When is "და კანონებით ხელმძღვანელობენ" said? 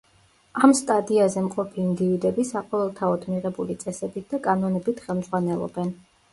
4.35-5.97